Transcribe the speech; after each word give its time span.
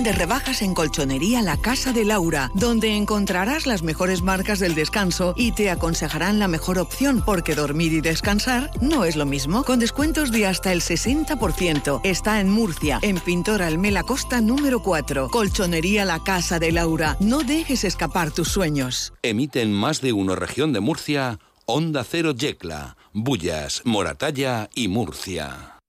de 0.00 0.12
rebajas 0.12 0.62
en 0.62 0.72
Colchonería 0.72 1.42
La 1.42 1.58
Casa 1.58 1.92
de 1.92 2.06
Laura, 2.06 2.50
donde 2.54 2.96
encontrarás 2.96 3.66
las 3.66 3.82
mejores 3.82 4.22
marcas 4.22 4.58
del 4.58 4.74
descanso 4.74 5.34
y 5.36 5.52
te 5.52 5.70
aconsejarán 5.70 6.38
la 6.38 6.48
mejor 6.48 6.78
opción 6.78 7.22
porque 7.24 7.54
dormir 7.54 7.92
y 7.92 8.00
descansar 8.00 8.70
no 8.80 9.04
es 9.04 9.16
lo 9.16 9.26
mismo. 9.26 9.64
Con 9.64 9.78
descuentos 9.78 10.32
de 10.32 10.46
hasta 10.46 10.72
el 10.72 10.80
60%. 10.80 12.00
Está 12.04 12.40
en 12.40 12.48
Murcia, 12.50 13.00
en 13.02 13.20
Pintor 13.20 13.60
Almela 13.60 14.02
Costa 14.02 14.40
número 14.40 14.82
4. 14.82 15.28
Colchonería 15.28 16.06
La 16.06 16.20
Casa 16.24 16.58
de 16.58 16.72
Laura. 16.72 17.18
No 17.20 17.42
dejes 17.42 17.84
escapar 17.84 18.30
tus 18.30 18.48
sueños. 18.48 19.12
Emiten 19.22 19.74
más 19.74 20.00
de 20.00 20.14
uno 20.14 20.34
región 20.34 20.72
de 20.72 20.80
Murcia, 20.80 21.38
Onda 21.66 22.02
Cero 22.02 22.32
Yecla, 22.32 22.96
Bullas, 23.12 23.82
Moratalla 23.84 24.70
y 24.74 24.88
Murcia. 24.88 25.81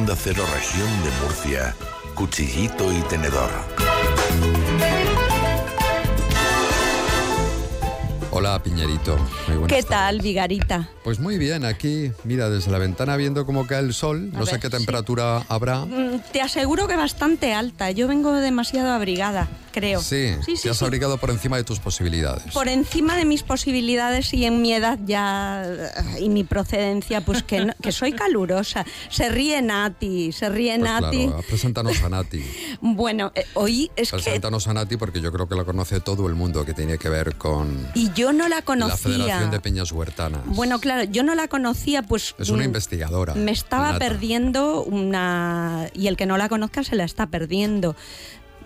Onda 0.00 0.16
Cero 0.16 0.42
Región 0.54 0.88
de 1.04 1.10
Murcia, 1.22 1.76
Cuchillito 2.14 2.90
y 2.90 3.02
Tenedor. 3.10 3.50
Hola, 8.40 8.62
Piñerito. 8.62 9.18
¿Qué 9.68 9.82
tal, 9.82 10.22
Vigarita? 10.22 10.88
Pues 11.04 11.18
muy 11.20 11.36
bien, 11.36 11.66
aquí, 11.66 12.10
mira, 12.24 12.48
desde 12.48 12.70
la 12.70 12.78
ventana 12.78 13.16
viendo 13.16 13.44
cómo 13.44 13.66
cae 13.66 13.80
el 13.80 13.92
sol, 13.92 14.32
no 14.32 14.46
sé 14.46 14.58
qué 14.58 14.70
temperatura 14.70 15.44
habrá. 15.48 15.84
Mm, 15.84 16.22
te 16.32 16.40
aseguro 16.40 16.88
que 16.88 16.96
bastante 16.96 17.52
alta. 17.52 17.90
Yo 17.90 18.08
vengo 18.08 18.32
demasiado 18.32 18.92
abrigada, 18.92 19.46
creo. 19.72 20.00
Sí, 20.00 20.36
sí, 20.46 20.54
te 20.62 20.70
has 20.70 20.82
abrigado 20.82 21.18
por 21.18 21.28
encima 21.28 21.58
de 21.58 21.64
tus 21.64 21.80
posibilidades. 21.80 22.52
Por 22.54 22.68
encima 22.68 23.14
de 23.14 23.26
mis 23.26 23.42
posibilidades 23.42 24.32
y 24.32 24.46
en 24.46 24.62
mi 24.62 24.72
edad 24.72 24.98
ya 25.04 25.66
y 26.18 26.30
mi 26.30 26.44
procedencia, 26.44 27.20
pues 27.22 27.42
que, 27.42 27.74
que 27.82 27.92
soy 27.92 28.12
calurosa. 28.12 28.86
Se 29.10 29.28
ríe 29.28 29.60
Nati, 29.60 30.32
se 30.32 30.48
ríe 30.48 30.78
pues 30.78 30.90
Nati. 30.90 31.26
Claro, 31.26 31.42
preséntanos 31.46 32.02
a 32.02 32.08
Nati. 32.08 32.42
bueno, 32.80 33.32
eh, 33.34 33.44
hoy 33.52 33.90
es 33.96 34.10
preséntanos 34.10 34.66
a 34.66 34.72
Nati 34.72 34.96
porque 34.96 35.20
yo 35.20 35.30
creo 35.30 35.46
que 35.46 35.56
la 35.56 35.64
conoce 35.64 36.00
todo 36.00 36.26
el 36.26 36.34
mundo 36.34 36.64
que 36.64 36.72
tiene 36.72 36.96
que 36.96 37.10
ver 37.10 37.36
con... 37.36 37.88
Y 37.94 38.10
yo 38.12 38.29
no 38.32 38.48
la 38.48 38.62
conocía. 38.62 38.94
La 38.94 38.96
Federación 38.96 39.50
de 39.50 39.60
Peñas 39.60 39.92
Huertanas. 39.92 40.42
Bueno, 40.46 40.78
claro, 40.80 41.04
yo 41.04 41.22
no 41.22 41.34
la 41.34 41.48
conocía, 41.48 42.02
pues... 42.02 42.34
Es 42.38 42.50
una 42.50 42.62
mm, 42.62 42.66
investigadora. 42.66 43.34
Me 43.34 43.52
estaba 43.52 43.98
perdiendo 43.98 44.82
una... 44.82 45.88
Y 45.94 46.06
el 46.08 46.16
que 46.16 46.26
no 46.26 46.36
la 46.36 46.48
conozca 46.48 46.84
se 46.84 46.96
la 46.96 47.04
está 47.04 47.26
perdiendo. 47.26 47.96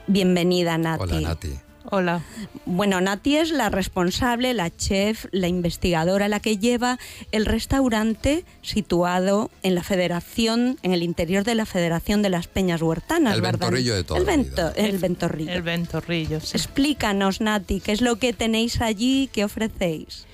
Bienvenida, 0.06 0.76
Nati. 0.78 1.02
Hola, 1.02 1.20
Nati. 1.20 1.58
Hola. 1.90 2.22
Bueno, 2.64 3.00
Nati 3.00 3.36
es 3.36 3.50
la 3.50 3.68
responsable, 3.68 4.54
la 4.54 4.74
chef, 4.74 5.26
la 5.32 5.48
investigadora, 5.48 6.28
la 6.28 6.40
que 6.40 6.56
lleva 6.56 6.98
el 7.30 7.44
restaurante 7.44 8.44
situado 8.62 9.50
en 9.62 9.74
la 9.74 9.82
Federación, 9.82 10.78
en 10.82 10.92
el 10.92 11.02
interior 11.02 11.44
de 11.44 11.54
la 11.54 11.66
Federación 11.66 12.22
de 12.22 12.30
las 12.30 12.46
Peñas 12.46 12.80
Huertanas. 12.80 13.34
El 13.34 13.42
ventorrillo 13.42 13.94
de 13.94 14.04
todo. 14.04 14.16
El, 14.16 14.28
el 14.76 14.98
ventorrillo. 14.98 15.52
El 15.52 15.62
ventorrillo, 15.62 16.40
sí. 16.40 16.56
Explícanos, 16.56 17.42
Nati, 17.42 17.80
¿qué 17.80 17.92
es 17.92 18.00
lo 18.00 18.16
que 18.16 18.32
tenéis 18.32 18.80
allí? 18.80 19.28
¿Qué 19.30 19.44
ofrecéis? 19.44 20.24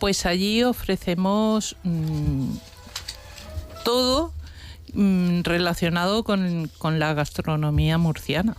Pues 0.00 0.26
allí 0.26 0.64
ofrecemos 0.64 1.76
mm, 1.84 2.54
todo 3.84 4.32
mm, 4.92 5.42
relacionado 5.42 6.24
con 6.24 6.98
la 6.98 7.14
gastronomía 7.14 7.96
murciana 7.96 8.56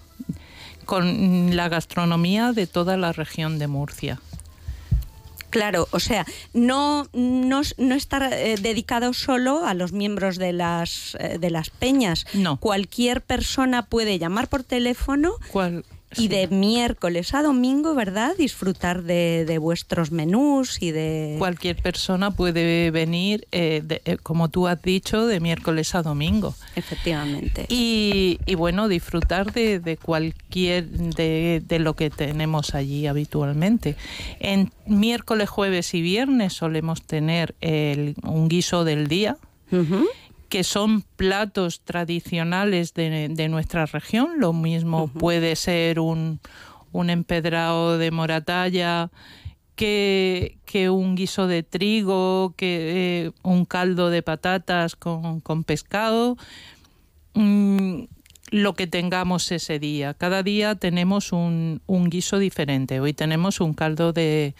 con 0.85 1.55
la 1.55 1.69
gastronomía 1.69 2.53
de 2.53 2.67
toda 2.67 2.97
la 2.97 3.11
región 3.11 3.59
de 3.59 3.67
Murcia. 3.67 4.19
Claro, 5.51 5.87
o 5.91 5.99
sea, 5.99 6.25
no, 6.53 7.07
no, 7.13 7.61
no 7.77 7.95
está 7.95 8.29
eh, 8.29 8.55
dedicado 8.55 9.13
solo 9.13 9.65
a 9.65 9.73
los 9.73 9.91
miembros 9.91 10.37
de 10.37 10.53
las, 10.53 11.17
eh, 11.19 11.37
de 11.39 11.49
las 11.49 11.69
peñas. 11.69 12.25
No. 12.33 12.57
Cualquier 12.57 13.21
persona 13.21 13.85
puede 13.85 14.17
llamar 14.17 14.47
por 14.47 14.63
teléfono. 14.63 15.33
Y 16.17 16.27
de 16.27 16.47
miércoles 16.47 17.33
a 17.33 17.41
domingo, 17.41 17.95
¿verdad? 17.95 18.35
Disfrutar 18.37 19.03
de, 19.03 19.57
vuestros 19.59 20.11
menús 20.11 20.81
y 20.81 20.91
de... 20.91 21.35
Cualquier 21.37 21.77
persona 21.77 22.31
puede 22.31 22.91
venir, 22.91 23.47
eh, 23.51 23.83
eh, 24.05 24.17
como 24.21 24.49
tú 24.49 24.67
has 24.67 24.81
dicho, 24.81 25.27
de 25.27 25.39
miércoles 25.39 25.95
a 25.95 26.01
domingo. 26.01 26.55
Efectivamente. 26.75 27.65
Y, 27.69 28.39
bueno, 28.55 28.87
disfrutar 28.87 29.53
de, 29.53 29.97
cualquier, 30.01 30.87
de, 30.89 31.79
lo 31.79 31.95
que 31.95 32.09
tenemos 32.09 32.75
allí 32.75 33.07
habitualmente. 33.07 33.95
En 34.39 34.71
miércoles, 34.85 35.49
jueves 35.49 35.93
y 35.93 36.01
viernes 36.01 36.53
solemos 36.53 37.01
tener 37.01 37.55
un 37.61 38.47
guiso 38.49 38.83
del 38.83 39.07
día 39.07 39.37
que 40.51 40.65
son 40.65 41.03
platos 41.15 41.79
tradicionales 41.79 42.93
de, 42.93 43.47
nuestra 43.49 43.85
región. 43.85 44.31
Lo 44.37 44.51
mismo 44.51 45.07
puede 45.07 45.55
ser 45.55 46.01
un, 46.01 46.41
empedrado 46.93 47.97
de 47.97 48.11
moratalla, 48.11 49.09
que, 49.77 50.57
un 50.91 51.15
guiso 51.15 51.47
de 51.47 51.63
trigo, 51.63 52.53
que 52.57 53.27
eh, 53.27 53.31
un 53.43 53.63
caldo 53.63 54.09
de 54.09 54.23
patatas 54.23 54.97
con, 54.97 55.63
pescado. 55.63 56.35
Mm, 57.33 58.03
lo 58.51 58.73
que 58.73 58.85
tengamos 58.85 59.49
ese 59.51 59.79
día. 59.79 60.13
Cada 60.13 60.43
día 60.43 60.75
tenemos 60.75 61.31
un, 61.31 61.81
guiso 61.87 62.37
diferente. 62.37 62.99
Hoy 62.99 63.13
tenemos 63.13 63.61
un 63.61 63.73
caldo 63.73 64.11
de, 64.11 64.55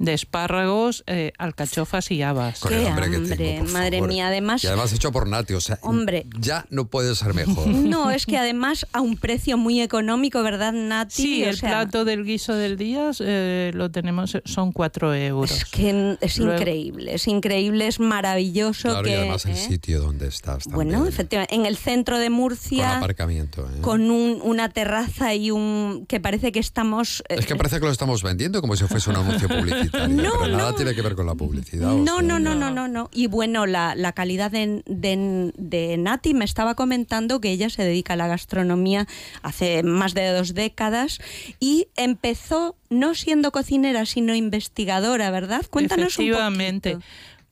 espárragos, 0.00 1.04
eh, 1.06 1.32
alcachofas 1.38 2.10
y 2.10 2.22
habas. 2.22 2.60
¡Qué 2.60 2.88
hambre, 2.88 3.62
madre 3.62 4.02
mía! 4.02 4.26
Además, 4.26 4.64
y 4.64 4.66
además 4.66 4.92
hecho 4.92 5.12
por 5.12 5.28
Nati, 5.28 5.54
o 5.54 5.60
sea, 5.60 5.78
hombre, 5.82 6.26
ya 6.40 6.66
no 6.70 6.88
puede 6.88 7.14
ser 7.14 7.32
mejor. 7.32 7.66
No, 7.86 8.10
es 8.10 8.26
que 8.26 8.36
además 8.36 8.84
a 8.92 9.00
un 9.00 9.16
precio 9.16 9.56
muy 9.56 9.80
económico, 9.80 10.42
¿verdad, 10.42 10.72
Nati? 10.72 11.22
Sí, 11.22 11.44
el 11.44 11.56
plato 11.56 12.04
del 12.04 12.24
guiso 12.24 12.54
del 12.54 12.76
día 12.76 13.12
eh, 13.20 13.70
lo 13.74 13.90
tenemos, 13.92 14.36
son 14.44 14.72
cuatro 14.72 15.14
euros. 15.14 15.52
Es 15.52 15.64
que 15.66 16.18
es 16.20 16.38
increíble, 16.38 17.14
es 17.14 17.28
increíble, 17.28 17.86
es 17.86 18.00
maravilloso. 18.00 18.88
Claro, 18.88 19.08
y 19.08 19.12
además 19.12 19.44
el 19.44 19.52
eh, 19.52 19.56
sitio 19.56 20.00
donde 20.00 20.26
estás 20.26 20.64
también. 20.64 20.74
Bueno, 20.74 21.06
efectivamente, 21.06 21.54
en 21.54 21.64
el 21.64 21.76
centro 21.76 22.18
de 22.18 22.28
Murcia. 22.28 22.88
Con 22.88 22.98
aparcamiento 22.98 23.35
¿eh? 23.38 23.80
Con 23.80 24.10
una 24.10 24.68
terraza 24.68 25.34
y 25.34 25.50
un... 25.50 26.06
que 26.08 26.20
parece 26.20 26.52
que 26.52 26.58
estamos... 26.58 27.22
Es 27.28 27.46
que 27.46 27.56
parece 27.56 27.78
que 27.78 27.86
lo 27.86 27.92
estamos 27.92 28.22
vendiendo 28.22 28.60
como 28.60 28.76
si 28.76 28.84
fuese 28.84 29.10
un 29.10 29.16
anuncio 29.16 29.48
publicitario, 29.48 30.08
no, 30.08 30.32
pero 30.40 30.56
nada 30.56 30.74
tiene 30.74 30.94
que 30.94 31.02
ver 31.02 31.14
con 31.14 31.26
la 31.26 31.34
publicidad. 31.34 31.92
No, 31.92 32.22
no, 32.22 32.38
no, 32.38 32.54
no, 32.54 32.70
no, 32.70 32.88
no. 32.88 33.10
Y 33.12 33.26
bueno, 33.26 33.66
la, 33.66 34.12
calidad 34.14 34.50
de, 34.50 34.82
de, 34.86 35.96
Nati 35.98 36.34
me 36.34 36.44
estaba 36.44 36.74
comentando 36.74 37.40
que 37.40 37.50
ella 37.50 37.70
se 37.70 37.82
dedica 37.82 38.14
a 38.14 38.16
la 38.16 38.28
gastronomía 38.28 39.06
hace 39.42 39.82
más 39.82 40.14
de 40.14 40.28
dos 40.28 40.54
décadas 40.54 41.18
y 41.60 41.88
empezó 41.96 42.76
no 42.90 43.14
siendo 43.14 43.52
cocinera, 43.52 44.06
sino 44.06 44.34
investigadora, 44.34 45.30
¿verdad? 45.30 45.64
Cuéntanos 45.70 46.18
un 46.18 46.30
poquito. 46.30 47.00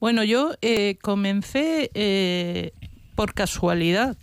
Bueno, 0.00 0.22
yo 0.22 0.52
eh, 0.60 0.98
comencé 1.00 1.90
eh, 1.94 2.72
por 3.14 3.32
casualidad 3.32 4.16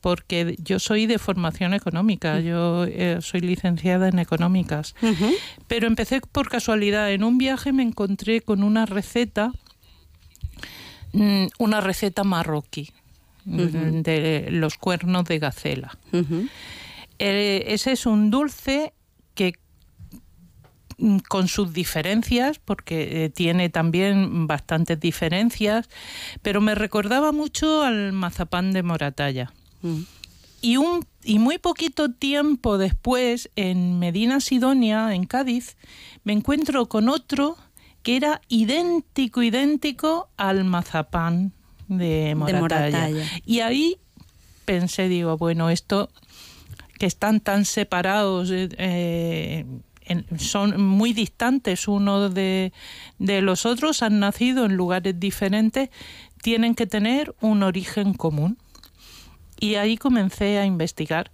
porque 0.00 0.56
yo 0.62 0.78
soy 0.78 1.06
de 1.06 1.18
formación 1.18 1.74
económica, 1.74 2.40
yo 2.40 2.84
eh, 2.84 3.18
soy 3.20 3.40
licenciada 3.40 4.08
en 4.08 4.18
económicas, 4.18 4.94
pero 5.66 5.86
empecé 5.86 6.20
por 6.20 6.48
casualidad. 6.48 7.10
En 7.12 7.24
un 7.24 7.38
viaje 7.38 7.72
me 7.72 7.82
encontré 7.82 8.40
con 8.40 8.62
una 8.62 8.86
receta, 8.86 9.52
mm, 11.12 11.46
una 11.58 11.80
receta 11.80 12.22
marroquí 12.24 12.90
mm, 13.44 14.02
de 14.02 14.48
los 14.50 14.76
cuernos 14.76 15.24
de 15.24 15.38
gacela. 15.38 15.98
Eh, 17.18 17.64
ese 17.68 17.92
es 17.92 18.06
un 18.06 18.30
dulce 18.30 18.92
que 19.34 19.54
mm, 20.98 21.18
con 21.28 21.48
sus 21.48 21.72
diferencias, 21.72 22.60
porque 22.60 23.24
eh, 23.24 23.30
tiene 23.30 23.68
también 23.68 24.46
bastantes 24.46 25.00
diferencias, 25.00 25.88
pero 26.42 26.60
me 26.60 26.76
recordaba 26.76 27.32
mucho 27.32 27.82
al 27.82 28.12
mazapán 28.12 28.72
de 28.72 28.84
Moratalla. 28.84 29.52
Y, 30.60 30.76
un, 30.76 31.06
y 31.22 31.38
muy 31.38 31.58
poquito 31.58 32.10
tiempo 32.10 32.78
después, 32.78 33.50
en 33.56 33.98
Medina 33.98 34.40
Sidonia, 34.40 35.14
en 35.14 35.24
Cádiz, 35.24 35.76
me 36.24 36.32
encuentro 36.32 36.88
con 36.88 37.08
otro 37.08 37.56
que 38.02 38.16
era 38.16 38.40
idéntico, 38.48 39.42
idéntico 39.42 40.28
al 40.36 40.64
mazapán 40.64 41.52
de 41.88 42.34
Moratalla. 42.34 43.10
Y 43.44 43.60
ahí 43.60 43.98
pensé, 44.64 45.08
digo, 45.08 45.36
bueno, 45.36 45.70
esto 45.70 46.10
que 46.98 47.06
están 47.06 47.40
tan 47.40 47.64
separados, 47.64 48.50
eh, 48.50 48.68
eh, 48.78 49.64
son 50.38 50.80
muy 50.80 51.12
distantes 51.12 51.88
uno 51.88 52.28
de, 52.28 52.72
de 53.18 53.40
los 53.40 53.66
otros, 53.66 54.02
han 54.02 54.18
nacido 54.20 54.64
en 54.64 54.74
lugares 54.74 55.18
diferentes, 55.18 55.90
tienen 56.42 56.74
que 56.74 56.86
tener 56.86 57.34
un 57.40 57.62
origen 57.62 58.14
común. 58.14 58.58
Y 59.60 59.74
ahí 59.74 59.96
comencé 59.96 60.58
a 60.58 60.66
investigar. 60.66 61.30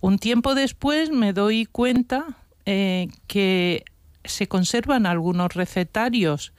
Un 0.00 0.18
tiempo 0.18 0.54
después 0.54 1.10
me 1.10 1.32
doy 1.32 1.66
cuenta 1.66 2.38
eh, 2.66 3.08
que 3.26 3.84
se 4.24 4.48
conservan 4.48 5.06
algunos 5.06 5.54
recetarios 5.54 6.52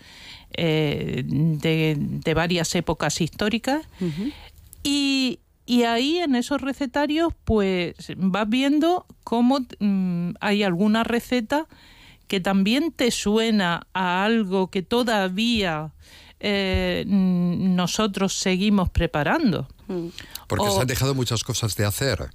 eh, 0.53 1.23
de, 1.25 2.33
varias 2.33 2.73
épocas 2.75 3.21
históricas. 3.21 3.85
y, 4.83 5.39
ahí 5.87 6.17
en 6.17 6.35
esos 6.35 6.59
recetarios 6.59 7.33
pues 7.45 7.95
vas 8.17 8.49
viendo 8.49 9.05
cómo 9.23 9.59
mm, 9.79 10.31
hay 10.41 10.63
alguna 10.63 11.05
receta 11.05 11.65
que 12.27 12.41
también 12.41 12.91
te 12.91 13.09
suena 13.09 13.87
a 13.93 14.25
algo 14.25 14.67
que 14.67 14.81
todavía 14.81 15.91
eh, 16.41 17.03
nosotros 17.07 18.33
seguimos 18.37 18.89
preparando. 18.89 19.67
Mm. 19.87 20.07
Porque 20.47 20.69
se 20.71 20.81
han 20.81 20.87
dejado 20.87 21.15
muchas 21.15 21.43
cosas 21.43 21.75
de 21.75 21.85
hacer. 21.85 22.29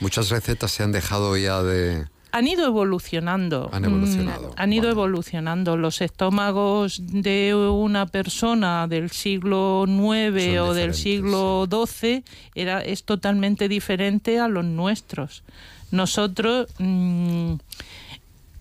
Muchas 0.00 0.30
recetas 0.30 0.72
se 0.72 0.82
han 0.82 0.92
dejado 0.92 1.36
ya 1.36 1.62
de... 1.62 2.06
Han 2.32 2.48
ido 2.48 2.66
evolucionando. 2.66 3.70
Han 3.72 3.84
evolucionado. 3.84 4.48
Mm, 4.48 4.52
han 4.56 4.72
ido 4.72 4.90
evolucionando. 4.90 5.76
Los 5.76 6.00
estómagos 6.00 7.00
de 7.00 7.54
una 7.54 8.06
persona 8.06 8.88
del 8.88 9.10
siglo 9.10 9.84
IX 9.86 10.58
o 10.58 10.74
del 10.74 10.94
siglo 10.94 11.68
XII 11.70 12.24
era, 12.56 12.80
es 12.80 13.04
totalmente 13.04 13.68
diferente 13.68 14.40
a 14.40 14.48
los 14.48 14.64
nuestros. 14.64 15.44
Nosotros 15.92 16.66
mm, 16.78 17.54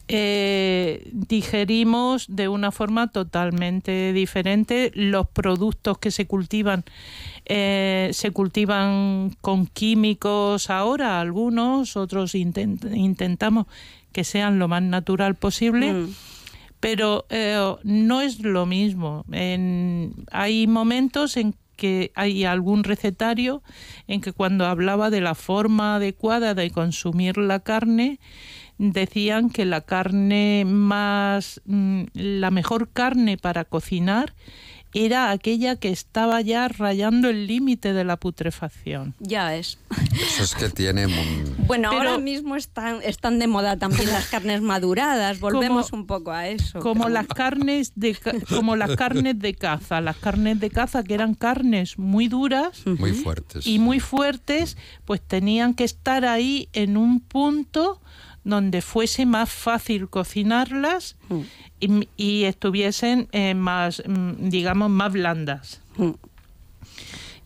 eh, 0.07 1.09
digerimos 1.13 2.25
de 2.27 2.49
una 2.49 2.71
forma 2.71 3.07
totalmente 3.11 4.11
diferente 4.11 4.91
los 4.95 5.29
productos 5.29 5.97
que 5.97 6.11
se 6.11 6.27
cultivan 6.27 6.83
eh, 7.45 8.09
se 8.13 8.31
cultivan 8.31 9.35
con 9.41 9.65
químicos 9.67 10.69
ahora, 10.69 11.19
algunos, 11.19 11.97
otros 11.97 12.35
intentamos 12.35 13.67
que 14.11 14.23
sean 14.23 14.59
lo 14.59 14.67
más 14.67 14.81
natural 14.81 15.35
posible. 15.35 15.93
Mm. 15.93 16.09
Pero 16.79 17.25
eh, 17.29 17.75
no 17.83 18.21
es 18.21 18.39
lo 18.39 18.65
mismo. 18.65 19.25
hay 20.31 20.67
momentos 20.67 21.37
en 21.37 21.55
que 21.75 22.11
hay 22.15 22.45
algún 22.45 22.83
recetario 22.83 23.63
en 24.07 24.21
que 24.21 24.31
cuando 24.31 24.65
hablaba 24.65 25.09
de 25.09 25.21
la 25.21 25.35
forma 25.35 25.95
adecuada 25.95 26.53
de 26.53 26.71
consumir 26.71 27.37
la 27.37 27.59
carne, 27.59 28.19
decían 28.77 29.49
que 29.49 29.65
la 29.65 29.81
carne 29.81 30.63
más, 30.65 31.61
mm, 31.65 32.03
la 32.13 32.51
mejor 32.51 32.89
carne 32.89 33.37
para 33.37 33.65
cocinar 33.65 34.33
era 34.93 35.31
aquella 35.31 35.75
que 35.75 35.89
estaba 35.89 36.39
ya 36.41 36.67
rayando 36.67 37.29
el 37.29 37.47
límite 37.47 37.93
de 37.93 38.03
la 38.03 38.17
putrefacción. 38.17 39.15
Ya 39.19 39.55
es. 39.55 39.79
Eso 40.13 40.43
es 40.43 40.53
que 40.53 40.69
tiene... 40.69 41.07
Bueno, 41.65 41.89
ahora 41.89 42.17
mismo 42.19 42.55
están, 42.55 42.99
están 43.03 43.39
de 43.39 43.47
moda 43.47 43.77
también 43.77 44.11
las 44.11 44.27
carnes 44.27 44.61
maduradas, 44.61 45.39
volvemos 45.39 45.93
un 45.93 46.05
poco 46.05 46.31
a 46.31 46.47
eso. 46.47 46.79
Como 46.79 47.09
las 47.09 47.27
carnes 47.27 47.93
de 47.95 48.15
como 48.49 48.75
las 48.75 48.95
carnes 48.95 49.39
de 49.39 49.55
caza, 49.55 49.99
las 50.01 50.17
carnes 50.17 50.59
de 50.59 50.69
caza 50.69 51.03
que 51.03 51.15
eran 51.15 51.33
carnes 51.33 51.97
muy 51.97 52.27
duras, 52.27 52.85
muy 52.85 53.13
fuertes. 53.13 53.65
Y 53.65 53.79
muy 53.79 53.99
fuertes, 53.99 54.77
pues 55.05 55.21
tenían 55.21 55.73
que 55.73 55.85
estar 55.85 56.25
ahí 56.25 56.69
en 56.73 56.97
un 56.97 57.19
punto 57.19 57.99
donde 58.43 58.81
fuese 58.81 59.25
más 59.25 59.49
fácil 59.49 60.09
cocinarlas 60.09 61.15
y, 61.79 62.43
estuviesen 62.43 63.27
eh, 63.31 63.53
más, 63.53 64.03
mm, 64.05 64.49
digamos, 64.49 64.89
más 64.89 65.11
blandas. 65.13 65.81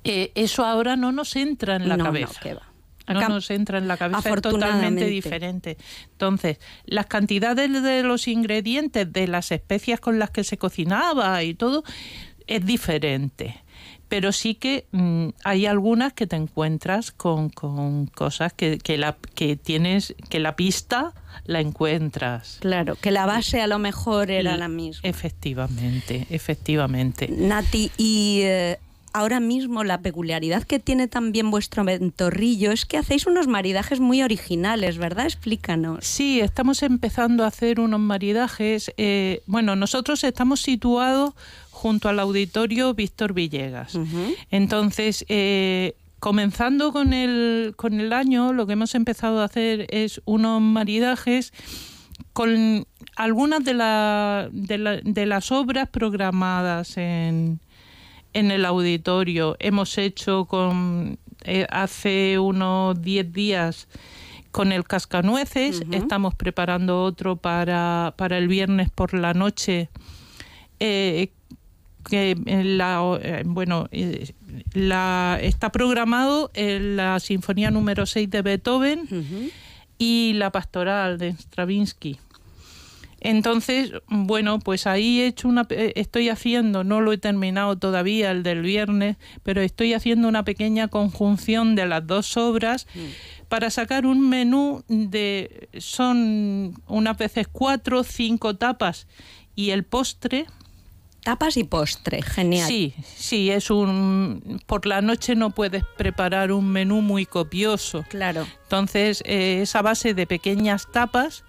Eh, 0.03 0.31
eso 0.35 0.65
ahora 0.65 0.95
no 0.95 1.11
nos 1.11 1.35
entra 1.35 1.75
en 1.75 1.89
la 1.89 1.97
cabeza. 1.97 2.39
No, 3.07 3.21
no 3.21 3.29
nos 3.29 3.49
entra 3.51 3.77
en 3.77 3.87
la 3.87 3.95
cabeza, 3.95 4.29
es 4.29 4.41
totalmente 4.41 5.05
diferente. 5.05 5.77
Entonces, 6.11 6.59
las 6.85 7.05
cantidades 7.05 7.81
de 7.81 8.03
los 8.03 8.27
ingredientes, 8.27 9.11
de 9.11 9.27
las 9.27 9.51
especias 9.51 10.01
con 10.01 10.19
las 10.19 10.29
que 10.29 10.43
se 10.43 10.57
cocinaba 10.57 11.41
y 11.43 11.53
todo, 11.53 11.83
es 12.47 12.65
diferente 12.65 13.61
pero 14.07 14.31
sí 14.31 14.55
que 14.55 14.85
mm, 14.91 15.29
hay 15.43 15.65
algunas 15.65 16.13
que 16.13 16.27
te 16.27 16.35
encuentras 16.35 17.11
con, 17.11 17.49
cosas 17.49 18.53
que, 18.53 18.77
que, 18.77 18.97
la, 18.97 19.17
que 19.35 19.55
tienes, 19.55 20.15
que 20.29 20.39
la 20.39 20.55
pista 20.55 21.13
la 21.45 21.61
encuentras. 21.61 22.57
Claro, 22.61 22.95
que 22.95 23.11
la 23.11 23.25
base 23.25 23.61
a 23.61 23.67
lo 23.67 23.79
mejor 23.79 24.31
era 24.31 24.57
la 24.57 24.67
misma. 24.67 25.01
Efectivamente, 25.03 26.27
efectivamente. 26.29 27.27
Nati, 27.29 27.91
y 27.97 28.41
eh, 28.43 28.79
ahora 29.13 29.39
mismo 29.39 29.83
la 29.83 30.01
peculiaridad 30.01 30.63
que 30.63 30.79
tiene 30.79 31.07
también 31.07 31.49
vuestro 31.49 31.83
ventorrillo 31.83 32.71
es 32.71 32.85
que 32.85 32.97
hacéis 32.97 33.25
unos 33.25 33.47
maridajes 33.47 33.99
muy 33.99 34.21
originales, 34.21 34.97
¿verdad? 34.97 35.25
Explícanos. 35.25 36.05
Sí, 36.05 36.39
estamos 36.39 36.83
empezando 36.83 37.43
a 37.43 37.47
hacer 37.47 37.79
unos 37.79 37.99
maridajes. 37.99 38.91
Eh, 38.97 39.41
bueno, 39.47 39.75
nosotros 39.75 40.23
estamos 40.23 40.61
situados 40.61 41.33
junto 41.77 42.09
al 42.09 42.19
auditorio 42.19 42.95
Víctor 42.95 43.33
Villegas. 43.33 43.97
Entonces, 44.49 45.23
eh, 45.29 45.95
comenzando 46.19 46.91
con 46.91 47.13
el, 47.13 47.75
con 47.75 47.99
el 47.99 48.13
año, 48.13 48.51
lo 48.51 48.65
que 48.65 48.73
hemos 48.73 48.95
empezado 48.95 49.41
a 49.41 49.45
hacer 49.45 49.85
es 49.91 50.19
unos 50.25 50.59
maridajes 50.59 51.53
con 52.33 52.87
algunas 53.15 53.63
de, 53.63 53.73
de, 54.51 55.25
las 55.27 55.51
obras 55.51 55.87
programadas 55.89 56.97
en, 56.97 57.59
en, 58.33 58.49
el 58.49 58.65
auditorio. 58.65 59.55
Hemos 59.59 59.99
hecho 59.99 60.45
con 60.45 61.19
eh, 61.43 61.67
hace 61.69 62.39
unos 62.39 62.99
10 62.99 63.33
días 63.33 63.87
con 64.49 64.71
el 64.71 64.83
cascanueces, 64.83 65.83
estamos 65.91 66.33
preparando 66.33 67.03
otro 67.03 67.35
para, 67.35 68.15
para 68.17 68.39
el 68.39 68.47
viernes 68.47 68.89
por 68.89 69.13
la 69.13 69.35
noche 69.35 69.89
eh, 70.79 71.29
que 72.07 72.35
la, 72.45 73.19
eh, 73.21 73.43
bueno, 73.45 73.87
eh, 73.91 74.33
la, 74.73 75.37
está 75.41 75.71
programado 75.71 76.51
en 76.53 76.95
la 76.95 77.19
Sinfonía 77.19 77.71
número 77.71 78.05
6 78.05 78.29
de 78.29 78.41
Beethoven 78.41 79.51
y 79.97 80.33
la 80.35 80.51
Pastoral 80.51 81.17
de 81.17 81.31
Stravinsky. 81.31 82.19
Entonces, 83.19 83.93
bueno, 84.07 84.59
pues 84.59 84.85
ahí 84.85 85.21
he 85.21 85.27
hecho 85.27 85.47
una, 85.47 85.65
eh, 85.69 85.93
estoy 85.95 86.29
haciendo, 86.29 86.83
no 86.83 87.01
lo 87.01 87.11
he 87.11 87.17
terminado 87.17 87.75
todavía 87.75 88.29
el 88.29 88.43
del 88.43 88.61
viernes, 88.61 89.17
pero 89.43 89.61
estoy 89.61 89.93
haciendo 89.93 90.27
una 90.27 90.43
pequeña 90.43 90.87
conjunción 90.87 91.75
de 91.75 91.87
las 91.87 92.05
dos 92.05 92.37
obras 92.37 92.85
mm. 92.93 93.47
para 93.47 93.71
sacar 93.71 94.05
un 94.05 94.29
menú 94.29 94.83
de, 94.87 95.67
son 95.79 96.75
unas 96.87 97.17
veces 97.17 97.47
cuatro, 97.51 98.03
cinco 98.03 98.55
tapas 98.55 99.07
y 99.55 99.71
el 99.71 99.83
postre 99.83 100.45
tapas 101.23 101.57
y 101.57 101.63
postre, 101.63 102.21
genial. 102.21 102.67
Sí, 102.67 102.93
sí, 103.15 103.51
es 103.51 103.69
un... 103.69 104.61
Por 104.65 104.85
la 104.85 105.01
noche 105.01 105.35
no 105.35 105.51
puedes 105.51 105.83
preparar 105.97 106.51
un 106.51 106.69
menú 106.69 107.01
muy 107.01 107.25
copioso. 107.25 108.05
Claro. 108.09 108.47
Entonces, 108.63 109.21
eh, 109.25 109.59
esa 109.61 109.81
base 109.81 110.13
de 110.13 110.27
pequeñas 110.27 110.87
tapas 110.91 111.43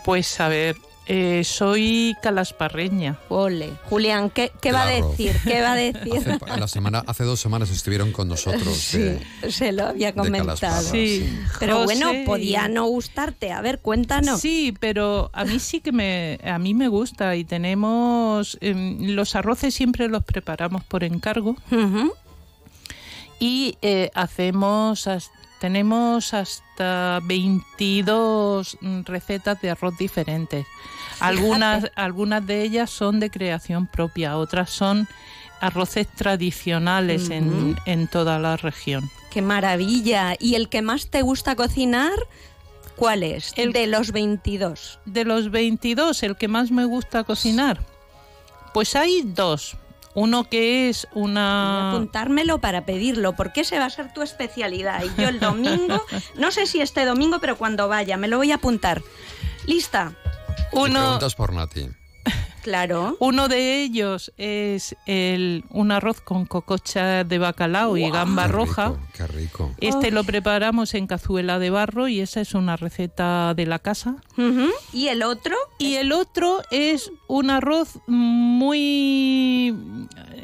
Pues 0.05 0.39
a 0.39 0.47
ver, 0.47 0.77
eh, 1.09 1.43
soy 1.45 2.15
calasparreña. 2.21 3.17
Ole. 3.29 3.71
Julián, 3.89 4.29
¿qué, 4.29 4.51
va 4.73 4.83
a 4.83 4.87
decir? 4.87 5.35
¿Qué 5.45 5.61
va 5.61 5.73
a 5.73 5.75
decir? 5.77 6.13
Hace, 6.41 6.59
la 6.59 6.67
semana, 6.67 7.03
hace 7.07 7.23
dos 7.23 7.39
semanas 7.39 7.69
estuvieron 7.69 8.11
con 8.11 8.27
nosotros. 8.27 8.75
Sí, 8.77 9.17
se 9.49 9.71
lo 9.71 9.87
había 9.87 10.13
comentado. 10.13 10.81
Sí. 10.81 11.29
Pero 11.59 11.85
bueno, 11.85 12.11
podía 12.25 12.67
no 12.67 12.85
gustarte. 12.87 13.51
A 13.53 13.61
ver, 13.61 13.79
cuéntanos. 13.79 14.41
Sí, 14.41 14.73
pero 14.79 15.29
a 15.33 15.45
mí 15.45 15.59
sí 15.59 15.79
que 15.79 15.91
me, 15.91 16.39
a 16.43 16.59
mí 16.59 16.73
me 16.73 16.89
gusta 16.89 17.35
y 17.35 17.45
tenemos 17.45 18.57
em, 18.59 19.15
los 19.15 19.35
arroces 19.35 19.73
siempre 19.73 20.09
los 20.09 20.23
preparamos 20.23 20.83
por 20.83 21.03
encargo. 21.03 21.55
Y 23.39 23.77
eh, 23.81 24.09
hacemos 24.15 25.07
Tenemos 25.59 26.33
hasta 26.33 27.19
22 27.23 28.77
mm, 28.79 29.01
recetas 29.05 29.59
de 29.61 29.69
arroz 29.71 29.97
diferentes. 29.97 30.65
Algunas, 31.19 31.91
algunas 31.95 32.45
de 32.45 32.61
ellas 32.63 32.89
son 32.89 33.19
de 33.19 33.29
creación 33.31 33.87
propia, 33.87 34.37
otras 34.37 34.69
son 34.69 35.07
arroces 35.59 36.07
tradicionales 36.07 37.31
en, 37.31 37.75
en 37.85 38.07
toda 38.07 38.37
la 38.37 38.57
región. 38.57 39.09
¡Qué 39.31 39.41
maravilla! 39.41 40.35
¿Y 40.39 40.53
el 40.55 40.69
que 40.69 40.81
más 40.83 41.09
te 41.09 41.23
gusta 41.23 41.55
cocinar? 41.55 42.13
¿Cuál 42.95 43.23
es? 43.23 43.53
El- 43.55 43.73
de 43.73 43.87
los 43.87 44.11
22. 44.11 44.99
De 45.05 45.25
los 45.25 45.49
22, 45.49 46.21
el 46.23 46.35
que 46.37 46.47
más 46.47 46.69
me 46.71 46.85
gusta 46.85 47.23
cocinar, 47.23 47.79
pues 48.73 48.95
hay 48.95 49.21
dos. 49.23 49.75
Uno 50.19 50.45
que 50.49 50.89
es 50.89 51.07
Voy 51.13 51.21
a 51.21 51.25
una... 51.25 51.91
apuntármelo 51.91 52.57
para 52.57 52.85
pedirlo, 52.87 53.35
porque 53.35 53.61
ese 53.61 53.77
va 53.77 53.85
a 53.85 53.89
ser 53.91 54.11
tu 54.13 54.23
especialidad. 54.23 55.03
Y 55.03 55.21
yo 55.21 55.29
el 55.29 55.39
domingo, 55.39 56.03
no 56.35 56.49
sé 56.49 56.65
si 56.65 56.81
este 56.81 57.05
domingo, 57.05 57.37
pero 57.39 57.55
cuando 57.55 57.87
vaya, 57.87 58.17
me 58.17 58.27
lo 58.27 58.37
voy 58.37 58.51
a 58.51 58.55
apuntar. 58.55 59.03
¿Lista? 59.67 60.13
Uno, 60.71 60.99
preguntas 61.01 61.35
por 61.35 61.53
Nati. 61.53 61.89
Claro. 62.63 63.15
uno 63.21 63.47
de 63.47 63.81
ellos 63.81 64.33
es 64.37 64.93
el, 65.05 65.63
un 65.69 65.93
arroz 65.93 66.19
con 66.19 66.45
cococha 66.45 67.23
de 67.23 67.37
bacalao 67.37 67.95
y 67.95 68.09
gamba 68.11 68.47
Qué 68.47 68.51
roja. 68.51 68.87
rico, 68.89 68.99
qué 69.13 69.27
rico. 69.27 69.71
Este 69.79 70.11
lo 70.11 70.25
preparamos 70.25 70.93
en 70.93 71.07
cazuela 71.07 71.59
de 71.59 71.69
barro 71.69 72.09
y 72.09 72.19
esa 72.19 72.41
es 72.41 72.55
una 72.55 72.75
receta 72.75 73.53
de 73.53 73.67
la 73.67 73.79
casa. 73.79 74.17
¿Y 74.91 75.07
el 75.07 75.23
otro? 75.23 75.55
Y 75.77 75.95
el 75.95 76.11
otro 76.11 76.61
es 76.69 77.09
un 77.27 77.51
arroz 77.51 77.99
muy, 78.05 79.73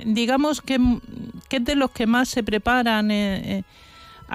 digamos 0.05 0.61
que, 0.61 0.79
que 1.49 1.57
es 1.57 1.65
de 1.65 1.75
los 1.75 1.91
que 1.91 2.07
más 2.07 2.29
se 2.29 2.43
preparan 2.43 3.11
eh, 3.11 3.57
eh, 3.57 3.63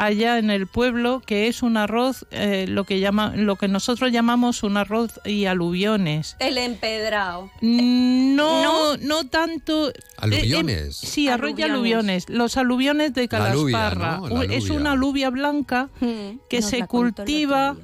allá 0.04 0.38
en 0.38 0.50
el 0.50 0.66
pueblo, 0.66 1.20
que 1.24 1.48
es 1.48 1.62
un 1.62 1.76
arroz, 1.76 2.26
eh, 2.30 2.66
lo 2.68 2.84
que 2.84 3.00
llama, 3.00 3.32
lo 3.36 3.56
que 3.56 3.68
nosotros 3.68 4.12
llamamos 4.12 4.62
un 4.62 4.76
arroz 4.76 5.20
y 5.24 5.46
aluviones. 5.46 6.36
El 6.38 6.58
empedrado. 6.58 7.50
No, 7.60 8.62
¿No? 8.62 8.96
no, 8.98 9.24
tanto. 9.24 9.92
¿Aluviones? 10.16 11.02
Eh, 11.02 11.06
eh, 11.06 11.06
sí, 11.06 11.28
arroz 11.28 11.50
y 11.56 11.62
Aluviones. 11.62 12.26
aluviones. 12.26 12.28
Los 12.30 12.56
aluviones 12.56 13.14
de 13.14 13.28
La 13.30 13.46
alubia, 13.50 13.78
Calasparra. 13.90 14.16
¿no? 14.28 14.42
La 14.42 14.54
es 14.54 14.70
una 14.70 14.92
alubia 14.92 15.30
blanca 15.30 15.88
Mm, 16.00 16.38
que 16.48 16.60
nos 16.60 16.70
se 16.70 16.86
cultiva 16.86 17.76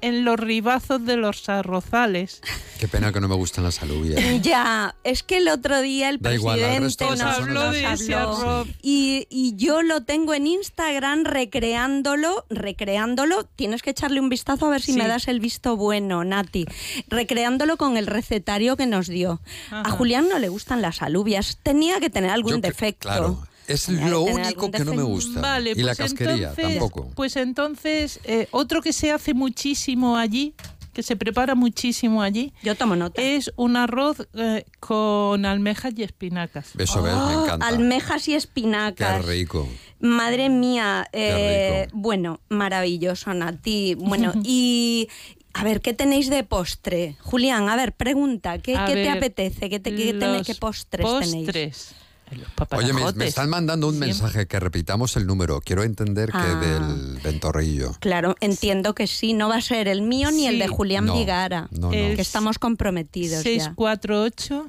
en 0.00 0.24
los 0.24 0.38
ribazos 0.38 1.04
de 1.04 1.16
los 1.16 1.48
arrozales. 1.48 2.40
Qué 2.80 2.88
pena 2.88 3.12
que 3.12 3.20
no 3.20 3.28
me 3.28 3.34
gustan 3.34 3.64
las 3.64 3.82
alubias. 3.82 4.20
Ya, 4.42 4.94
es 5.02 5.22
que 5.22 5.38
el 5.38 5.48
otro 5.48 5.80
día 5.80 6.08
el 6.10 6.18
Da 6.20 6.30
presidente 6.30 7.04
de 7.04 7.16
nos, 7.16 7.48
nos 7.48 7.72
de 7.72 7.92
ese 7.92 8.14
habló 8.14 8.38
arroz. 8.42 8.68
y, 8.82 9.26
y 9.30 9.56
yo 9.56 9.82
lo 9.82 10.02
tengo 10.04 10.34
en 10.34 10.46
Instagram 10.46 11.24
recreándolo, 11.60 12.44
recreándolo. 12.50 13.44
Tienes 13.56 13.82
que 13.82 13.90
echarle 13.90 14.20
un 14.20 14.28
vistazo 14.28 14.66
a 14.66 14.70
ver 14.70 14.82
si 14.82 14.92
Sí. 14.92 14.98
me 14.98 15.08
das 15.08 15.26
el 15.28 15.40
visto 15.40 15.76
bueno, 15.76 16.22
Nati. 16.24 16.66
Recreándolo 17.08 17.76
con 17.76 17.96
el 17.96 18.06
recetario 18.06 18.76
que 18.76 18.86
nos 18.86 19.06
dio. 19.08 19.40
A. 19.70 19.90
Julián 19.90 20.28
no 20.28 20.38
le 20.38 20.48
gustan 20.48 20.82
las 20.82 21.00
alubias. 21.02 21.58
Tenía 21.62 21.98
que 22.00 22.10
tener 22.10 22.30
algún 22.30 22.56
Yo 22.56 22.60
que- 22.60 22.68
defecto. 22.68 23.08
Claro, 23.08 23.46
es 23.66 23.88
lo 23.88 24.20
único 24.22 24.70
que 24.70 24.84
no 24.84 24.92
me 24.94 25.02
gusta. 25.02 25.40
Vale, 25.40 25.70
y 25.72 25.82
la 25.82 25.94
pues 25.94 25.98
casquería 25.98 26.50
entonces- 26.50 26.78
tampoco. 26.78 27.10
Pues 27.14 27.36
entonces, 27.36 28.20
eh, 28.24 28.48
otro 28.50 28.82
que 28.82 28.92
se 28.92 29.10
hace 29.12 29.32
muchísimo 29.34 30.16
allí, 30.18 30.52
que 30.96 31.02
se 31.02 31.14
prepara 31.14 31.54
muchísimo 31.54 32.22
allí, 32.22 32.54
Yo 32.62 32.74
tomo 32.74 32.96
nota. 32.96 33.20
es 33.20 33.52
un 33.56 33.76
arroz 33.76 34.26
eh, 34.32 34.64
con 34.80 35.44
almejas 35.44 35.92
y 35.94 36.02
espinacas. 36.02 36.70
Eso 36.78 37.02
ves, 37.02 37.12
me 37.12 37.20
Oh, 37.20 37.44
encanta. 37.44 37.66
Almejas 37.66 38.26
y 38.28 38.30
Qué 38.30 38.36
espinacas. 38.38 39.26
rico. 39.26 39.68
Madre 40.00 40.48
mía, 40.48 41.06
eh, 41.12 41.82
rico. 41.84 41.98
bueno, 41.98 42.40
maravilloso, 42.48 43.34
Nati. 43.34 43.94
Bueno, 43.94 44.32
y 44.42 45.08
a 45.52 45.64
ver, 45.64 45.82
¿qué 45.82 45.92
tenéis 45.92 46.30
de 46.30 46.44
postre? 46.44 47.16
Julián, 47.20 47.68
a 47.68 47.76
ver, 47.76 47.92
pregunta, 47.92 48.56
¿qué, 48.56 48.72
qué 48.86 48.94
te 48.94 49.10
apetece? 49.10 49.68
¿Qué, 49.68 49.78
te, 49.78 49.94
qué, 49.94 50.18
qué 50.46 50.54
postres, 50.54 51.04
tenéis? 51.20 51.44
postres. 51.44 51.94
Los 52.32 52.48
Oye, 52.72 52.92
me, 52.92 53.24
están 53.26 53.48
mandando 53.48 53.86
un 53.86 53.92
Siempre. 53.94 54.08
mensaje 54.08 54.46
que 54.48 54.58
repitamos 54.58 55.16
el 55.16 55.26
número. 55.26 55.60
Quiero 55.60 55.84
entender 55.84 56.30
que 56.32 56.38
Ah. 56.38 56.56
del 56.56 57.20
ventorrillo. 57.22 57.92
Claro, 58.00 58.34
entiendo 58.40 58.94
que 58.94 59.06
sí, 59.06 59.32
no 59.32 59.48
va 59.48 59.56
a 59.56 59.60
ser 59.60 59.86
el 59.88 60.02
mío 60.02 60.30
ni 60.32 60.46
el 60.48 60.58
de 60.58 60.66
Julián 60.68 61.06
No, 61.06 61.16
Vigara, 61.16 61.68
no, 61.70 61.86
no. 61.86 61.90
que 61.90 62.20
estamos 62.20 62.58
comprometidos 62.58 63.44
ya. 63.44 63.50
648 63.50 64.66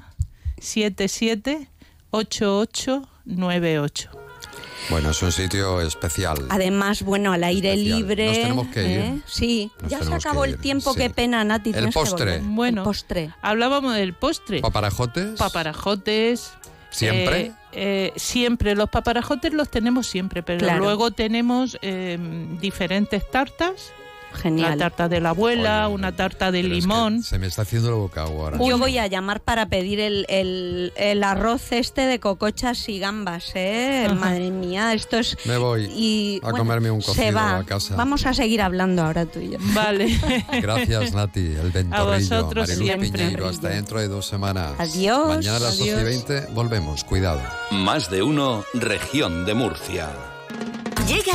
77 0.60 1.68
8898. 2.10 4.10
Bueno, 4.90 5.10
es 5.10 5.22
un 5.22 5.32
sitio 5.32 5.82
especial. 5.82 6.46
Además, 6.48 7.02
bueno, 7.02 7.32
al 7.32 7.44
aire 7.44 7.74
Especial. 7.74 7.98
libre. 7.98 8.26
Nos 8.28 8.36
tenemos 8.36 8.66
que 8.68 8.82
ir. 8.90 8.98
¿eh? 9.00 9.20
Sí, 9.26 9.70
Nos 9.82 9.90
ya 9.90 10.02
se 10.02 10.14
acabó 10.14 10.44
el 10.46 10.56
tiempo, 10.58 10.94
sí. 10.94 11.00
qué 11.00 11.10
pena, 11.10 11.44
Nati. 11.44 11.72
El 11.74 11.86
que 11.86 11.92
postre. 11.92 12.38
Bueno, 12.42 12.80
El 12.82 12.84
postre. 12.84 13.34
hablábamos 13.42 13.94
del 13.94 14.14
postre. 14.14 14.60
¿Paparajotes? 14.62 15.38
paparajotes. 15.38 16.52
¿Siempre? 16.90 17.40
eh, 17.40 17.52
eh, 17.72 18.12
siempre, 18.16 18.74
los 18.74 18.88
paparajotes 18.88 19.52
los 19.52 19.68
tenemos 19.70 20.06
siempre, 20.06 20.42
pero 20.42 20.60
Claro. 20.60 20.80
luego 20.80 21.10
tenemos 21.10 21.78
eh, 21.82 22.18
diferentes 22.60 23.28
tartas. 23.30 23.92
Genial. 24.34 24.78
tarta 24.78 25.08
de 25.08 25.20
la 25.20 25.30
abuela, 25.30 25.86
Oye, 25.88 25.94
una 25.94 26.14
tarta 26.14 26.50
de 26.52 26.60
pero 26.62 26.74
es 26.74 26.80
que 26.84 26.88
limón. 26.88 27.22
se 27.22 27.38
me 27.38 27.46
está 27.46 27.62
haciendo 27.62 27.90
la 27.90 27.96
boca 27.96 28.22
agua 28.22 28.44
ahora. 28.52 28.58
Yo 28.64 28.78
voy 28.78 28.98
a 28.98 29.06
llamar 29.06 29.40
para 29.40 29.66
pedir 29.66 30.00
el, 30.00 30.26
el- 30.28 30.92
el 30.96 31.24
arroz 31.24 31.72
este 31.72 32.02
de 32.02 32.20
cocochas 32.20 32.88
y 32.88 32.98
gambas, 32.98 33.50
¿eh? 33.54 34.04
Ajá. 34.06 34.14
Madre 34.14 34.50
mía, 34.50 34.92
esto 34.94 35.18
es... 35.18 35.36
Me 35.44 35.56
voy 35.56 35.84
y, 35.94 36.40
a 36.44 36.50
comerme 36.52 36.90
un 36.90 37.00
se 37.02 37.06
cocido 37.08 37.34
va. 37.34 37.58
a 37.58 37.64
casa. 37.64 37.96
Vamos 37.96 38.26
a 38.26 38.34
seguir 38.34 38.62
hablando 38.62 39.02
ahora 39.02 39.26
tú 39.26 39.40
y 39.40 39.50
yo. 39.50 39.58
Vale. 39.74 40.18
Gracias, 40.62 41.12
Nati. 41.14 41.40
El 41.40 41.70
ventorrillo. 41.72 42.06
vosotros 42.14 42.68
Mariluz 42.68 42.86
siempre. 42.86 43.10
Piñeiro. 43.10 43.48
Hasta 43.48 43.68
dentro 43.70 44.00
de 44.00 44.08
dos 44.08 44.26
semanas. 44.26 44.72
Adiós. 44.78 45.28
Mañana 45.28 45.56
a 45.56 45.60
las 45.60 45.78
12 45.78 45.84
y 45.84 45.90
Adiós. 45.90 46.04
20 46.04 46.40
volvemos. 46.52 47.04
Cuidado. 47.04 47.40
Más 47.70 48.10
de 48.10 48.22
uno, 48.22 48.64
región 48.74 49.44
de 49.44 49.54
Murcia. 49.54 50.08
Llega 51.08 51.22